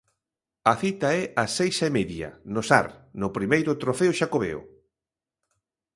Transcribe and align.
A 0.71 0.73
cita 0.83 1.09
é 1.21 1.23
ás 1.43 1.51
seis 1.57 1.77
e 1.87 1.89
media, 1.97 2.29
no 2.53 2.61
Sar, 2.69 2.87
no 3.21 3.27
Primeiro 3.37 3.71
Trofeo 3.81 4.13
Xacobeo. 4.19 4.59